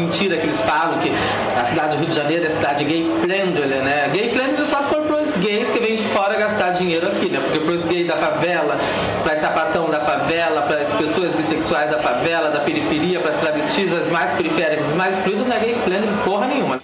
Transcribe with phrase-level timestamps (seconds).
[0.00, 1.12] mentiras que eles falam, que
[1.58, 4.10] a cidade do Rio de Janeiro é a cidade gay friendly, né?
[4.12, 7.40] Gay friendly só se for pros gays que vêm de fora gastar dinheiro aqui, né?
[7.40, 8.76] Porque pros gays da favela,
[9.22, 13.92] para sapatão da favela, para as pessoas bissexuais da favela, da periferia, para as travestis,
[13.92, 16.80] as mais periféricas, as mais excluídas, não é gay friendly porra nenhuma.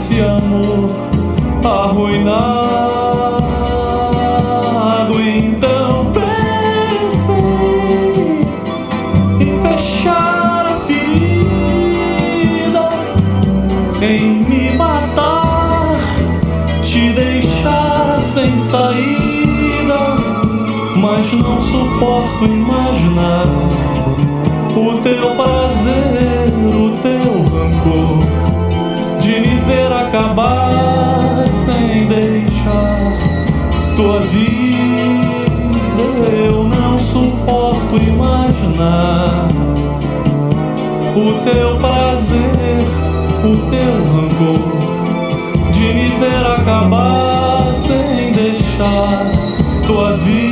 [0.00, 0.90] esse amor
[1.62, 2.40] arruinado.
[5.20, 7.36] Então pensei
[9.40, 11.44] em fechar a ferida,
[14.00, 15.98] em me matar,
[16.82, 20.16] te deixar sem saída,
[20.96, 22.59] mas não suporto.
[33.96, 34.70] tua vida
[36.32, 39.48] eu não suporto imaginar
[41.14, 42.82] o teu prazer,
[43.44, 49.30] o teu rancor de me ver acabar sem deixar
[49.86, 50.49] tua vida.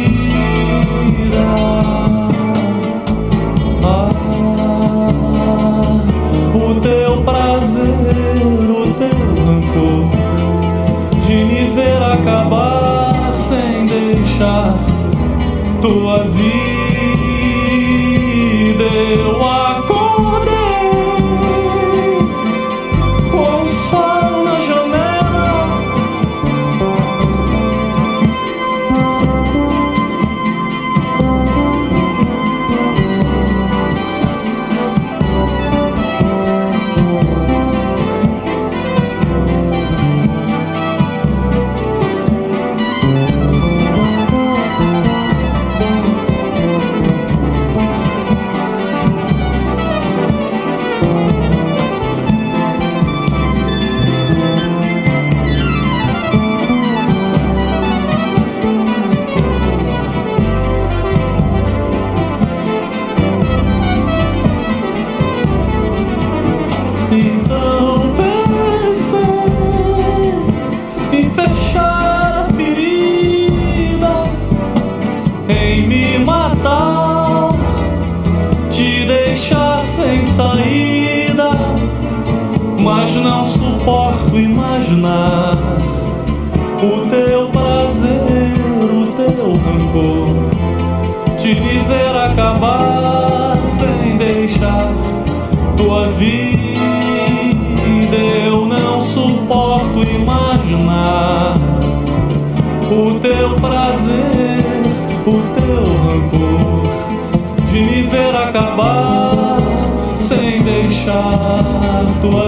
[112.23, 112.48] tua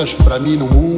[0.00, 0.89] coisas para mim no mundo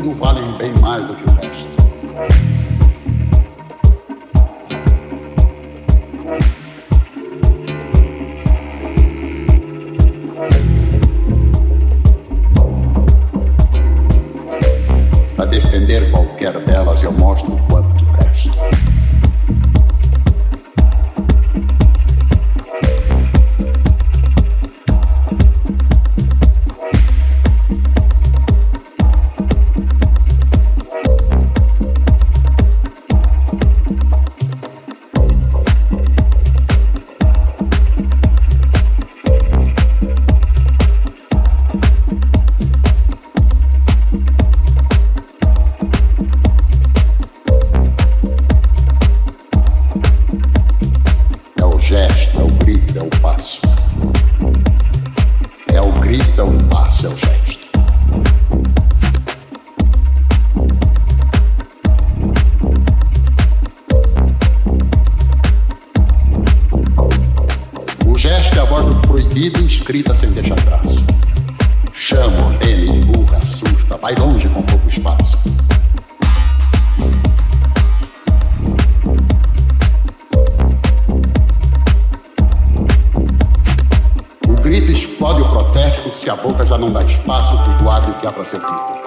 [86.82, 89.02] não dá espaço pro guarda que há para ser dito.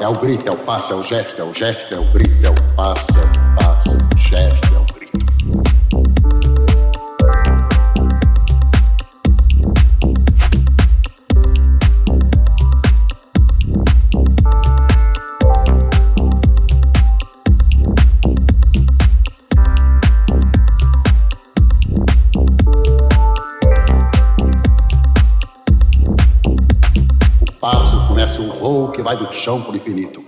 [0.00, 2.46] É o grito, é o passo, é o gesto, é o gesto, é o grito,
[2.46, 4.65] é o passo, é o passo, é o gesto,
[29.06, 30.20] vai do chão pro infinito.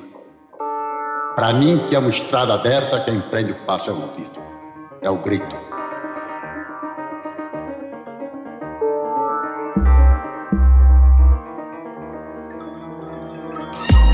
[1.35, 4.41] Para mim, que é uma estrada aberta, quem prende o passo é um grito.
[5.03, 5.57] É o grito.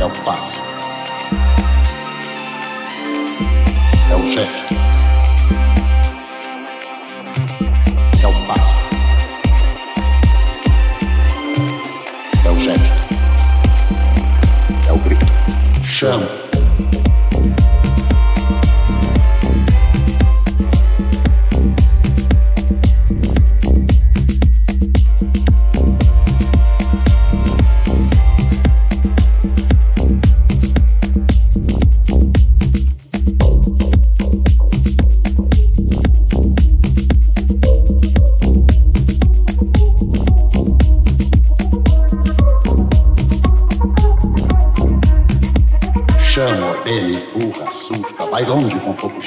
[0.01, 0.63] É o passo.
[4.11, 4.64] É o gesto.
[15.95, 16.44] Sham.
[48.45, 49.24] Assusta, vai longe com pouco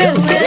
[0.00, 0.39] Hey,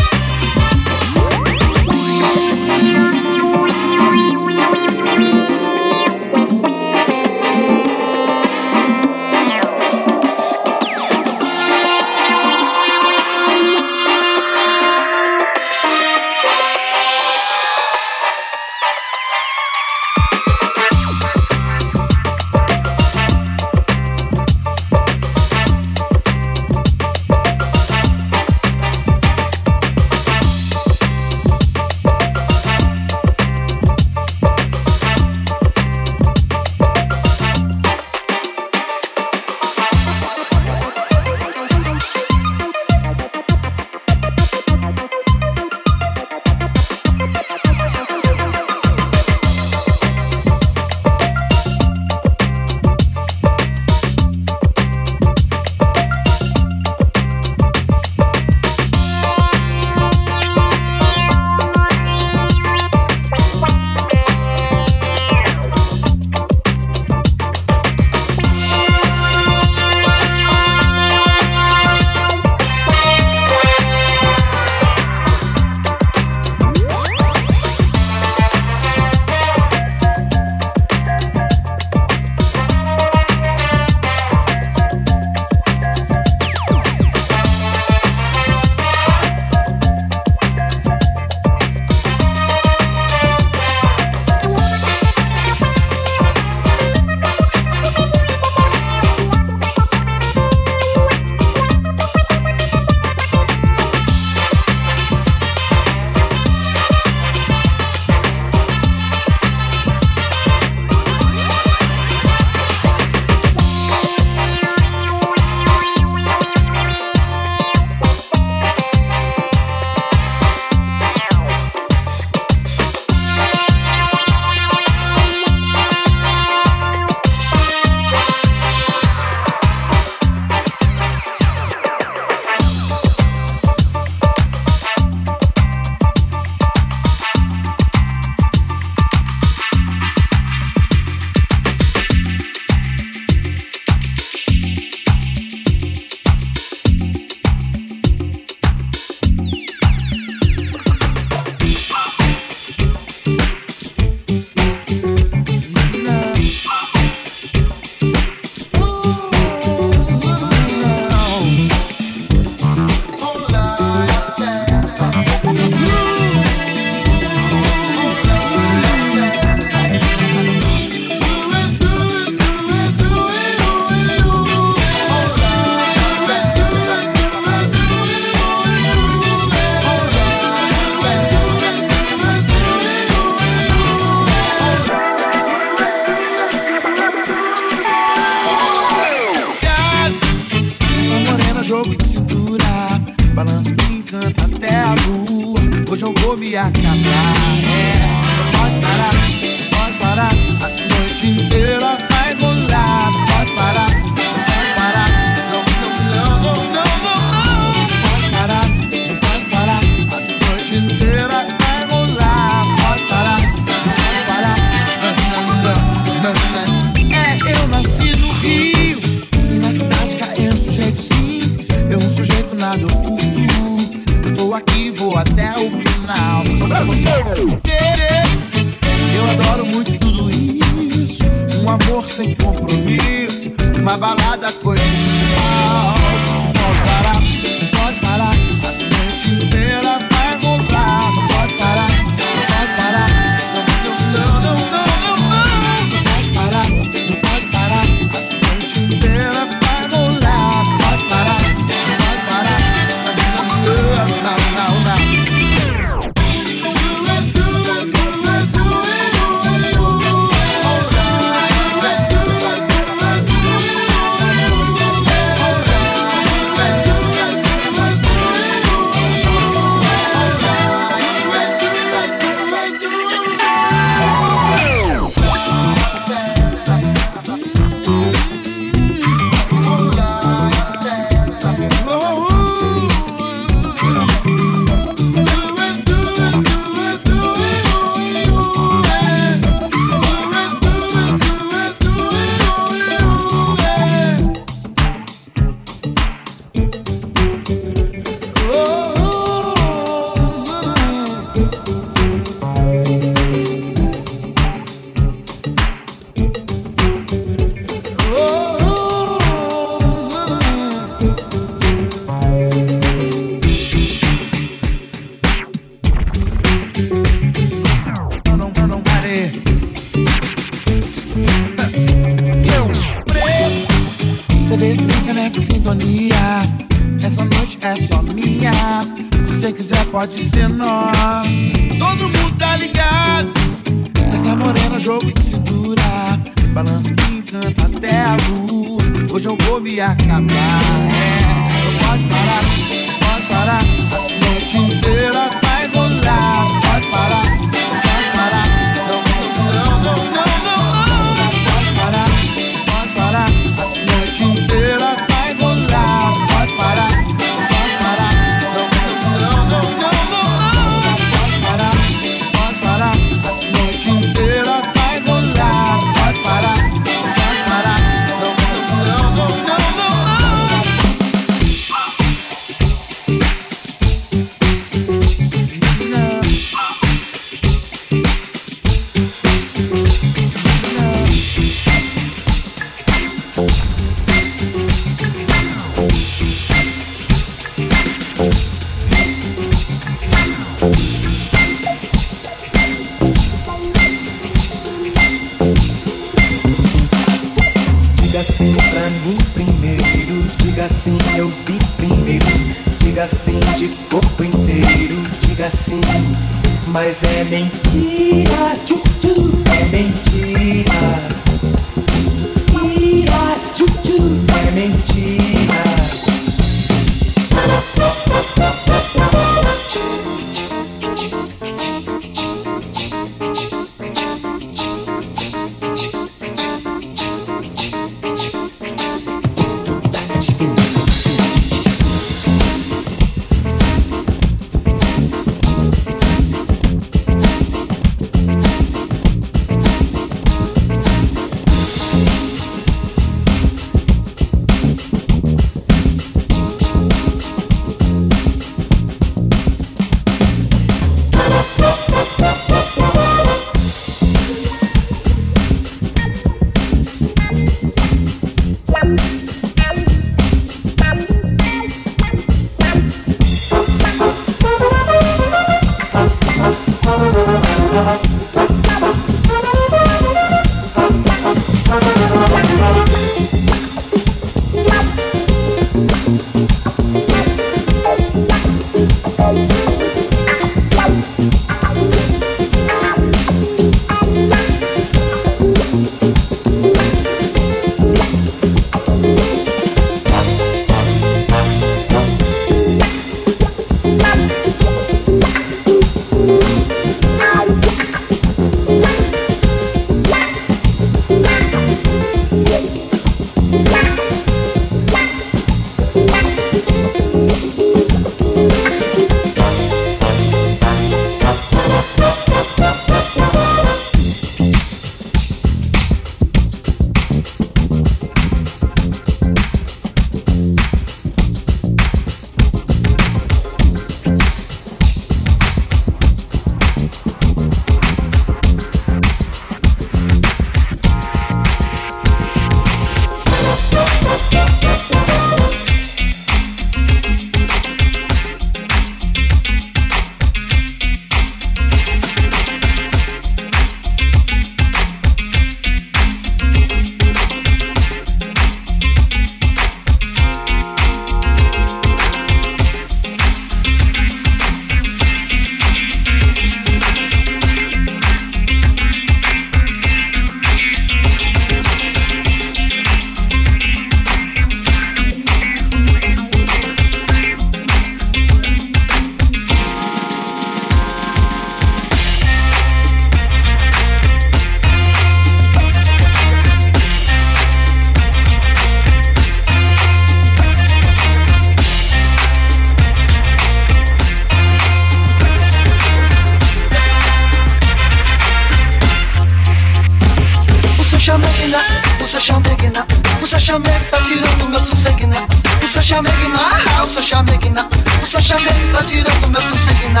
[595.82, 596.38] Usa chameguina,
[596.84, 597.68] usa chameguina,
[598.04, 600.00] usa chamegue, tá tirando meu sosseguina.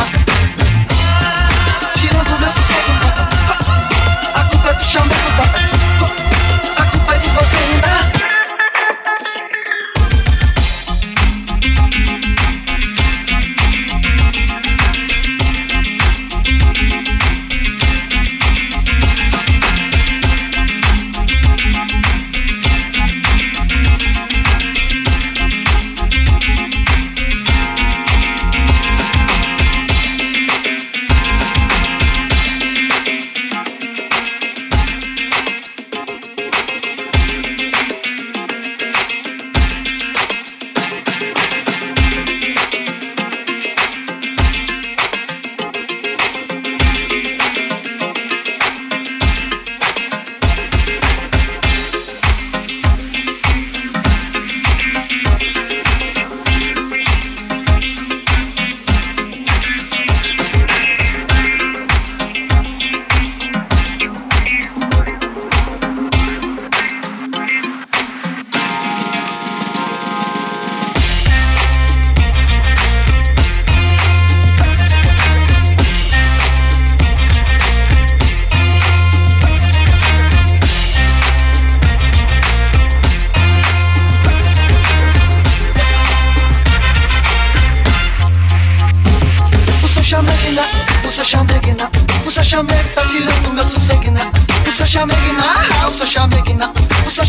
[1.94, 3.08] Tirando meu sosseguina.
[4.32, 5.42] A culpa é do chamego,
[6.76, 8.21] a culpa é de você ainda.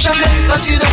[0.04, 0.93] Jamais quand tu l'as